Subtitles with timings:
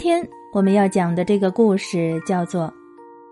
[0.00, 2.62] 天我们要讲的这个故事叫做《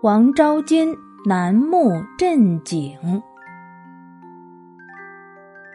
[0.03, 0.95] 王昭君
[1.25, 2.95] 楠木镇井》。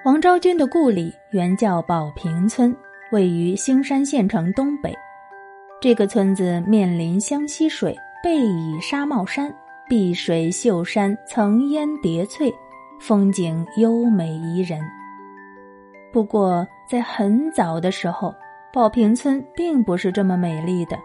[0.05, 2.73] 王昭君的故里原叫宝平村，
[3.11, 4.95] 位于兴山县城东北。
[5.81, 9.53] 这个村子面临湘西水，背倚沙帽山，
[9.89, 12.55] 碧水秀山，层烟叠翠，
[13.01, 14.81] 风景优美宜人。
[16.13, 18.33] 不过，在很早的时候，
[18.75, 20.99] 宝平村并不是这么美丽的。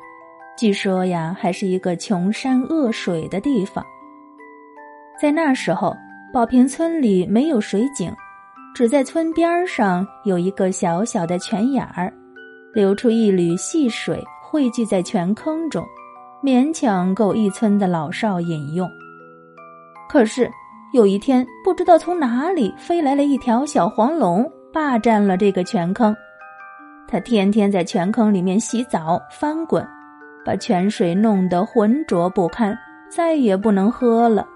[0.58, 3.86] 据说呀，还是一个穷山恶水的地方。
[5.22, 5.96] 在那时候，
[6.34, 8.12] 宝平村里没有水井。
[8.74, 12.12] 只在村边上有一个小小的泉眼儿，
[12.74, 15.86] 流出一缕细水，汇聚在泉坑中，
[16.44, 18.90] 勉强够一村的老少饮用。
[20.10, 20.50] 可是
[20.92, 26.16] 有一天，不知道从哪里飞来了一条小黄龙，霸占了这个泉坑。
[27.12, 29.84] 他天天在泉坑里面洗澡翻滚，
[30.46, 32.78] 把泉水弄得浑浊不堪，
[33.10, 34.48] 再也不能喝了。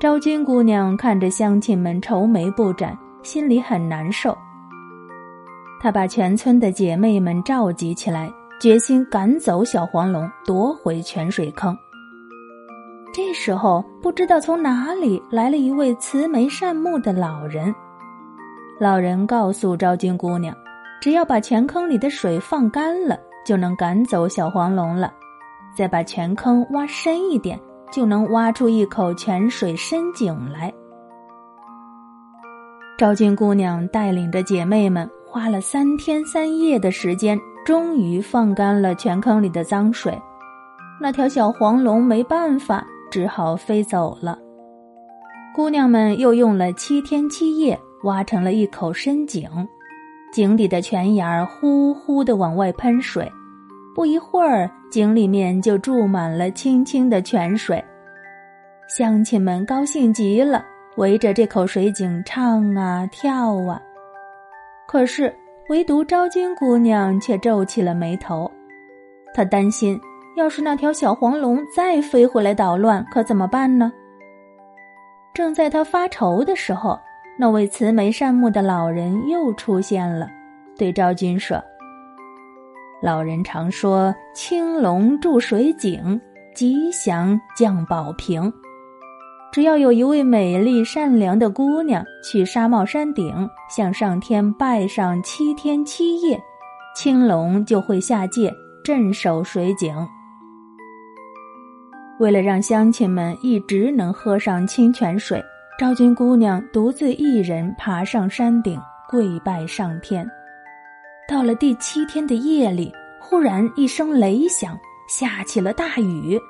[0.00, 4.34] 昭君姑娘看着乡亲们愁眉不展，心里很难受。
[5.78, 11.76] 她把全村的姐妹们召集起来，决心赶走小黄龙，夺回泉水坑。
[13.12, 17.74] 这时候，不知道从哪里来了一位慈眉善目的老人。
[18.80, 20.54] 老人告诉昭君姑娘，
[21.00, 25.12] 只要把泉坑里的水放干了，就能赶走小黄龙了。
[25.76, 27.58] 再把泉坑挖深一点。
[27.92, 30.74] 就能挖出一口泉水深井来。
[32.98, 40.20] 昭君姑娘带领着姐妹们，花了三天三夜的时间，终于放干了泉坑里的脏水。
[41.00, 44.36] 那条小黄龙没办法，只好飞走了。
[45.54, 49.48] 姑娘们又用了七天七夜，挖成了一口深井，
[50.36, 53.26] 井底的泉眼儿呼呼的往外喷水。
[53.94, 57.82] 不一会儿，井里面就注满了清清的泉水，
[58.86, 60.62] 乡亲们高兴极了，
[60.98, 63.80] 围着这口水井唱啊跳啊。
[64.86, 65.34] 可是，
[65.70, 68.52] 唯独昭君姑娘却皱起了眉头，
[69.32, 69.98] 她担心，
[70.36, 73.90] 要是那条小黄龙再飞回来捣乱，可怎么办呢？
[75.32, 76.98] 正在她发愁的时候，
[77.38, 80.26] 那位慈眉善目的老人又出现了，
[80.78, 81.62] 对昭君说。
[83.02, 86.18] 老人常说：“青龙筑水井，
[86.54, 88.50] 吉祥降宝瓶。”
[89.52, 96.38] 只要有一位美丽善良的姑娘去沙帽山顶向上天拜上七天七夜，
[96.94, 98.52] 青龙就会下界
[98.82, 99.94] 镇守水井。
[102.18, 105.42] 为了让乡亲们一直能喝上清泉水，
[105.78, 110.26] 昭君姑娘独自一人爬上山顶跪拜上天。
[111.28, 114.74] 到了第七天的夜里，忽然一声雷响，
[115.06, 116.40] 下起了大雨。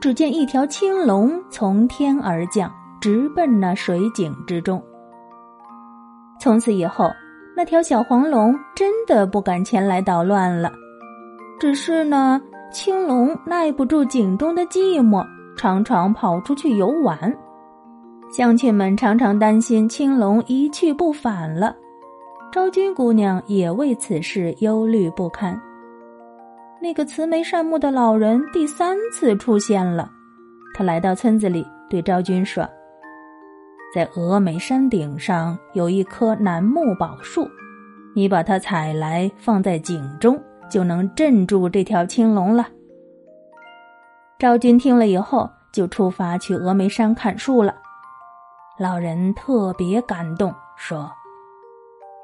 [0.00, 4.82] 只见一条青龙从天而降，直奔那水井之中。
[6.40, 7.10] 从此以后，
[7.54, 10.72] 那条小黄龙真的不敢前来捣乱了。
[11.60, 12.40] 只是呢，
[12.72, 15.22] 青龙耐不住井中的寂寞，
[15.54, 17.30] 常常跑出去游玩。
[18.36, 21.76] 乡亲们常常担心青龙一去不返了。
[22.52, 25.56] 昭君姑娘也为此事忧虑不堪。
[26.82, 30.10] 那个慈眉善目的老人第三次出现了，
[30.74, 32.68] 他来到村子里，对昭君说
[33.94, 37.48] ：“在峨眉山顶上有一棵楠木宝树，
[38.16, 40.36] 你把它采来放在井中，
[40.68, 42.66] 就能镇住这条青龙了。”
[44.40, 47.72] 昭君听了以后，就出发去峨眉山砍树了。
[48.76, 51.08] 老人特别感动，说。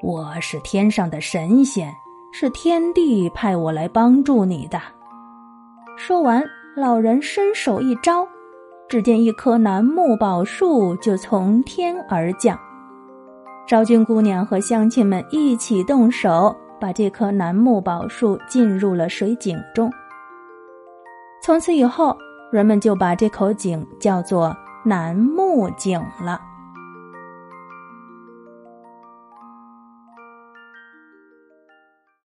[0.03, 1.95] 我是天上的神仙，
[2.33, 4.77] 是天帝派我来帮助你的。
[5.95, 6.43] 说完，
[6.75, 8.27] 老人伸手一招，
[8.89, 12.59] 只见一棵楠木宝树就从天而降。
[13.65, 19.89] 昭君姑娘和乡亲们一起动手，把这棵楠木宝树进入了水井中。
[21.41, 22.13] 从此以后，
[22.51, 26.50] 人们就把这口井叫做楠木井了。